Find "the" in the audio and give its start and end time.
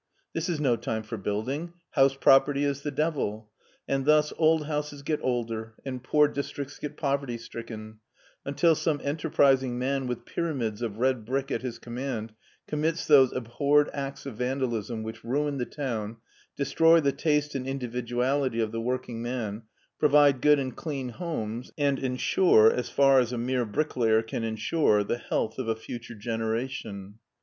2.81-2.89, 15.59-15.67, 17.03-17.11, 18.71-18.81, 25.03-25.19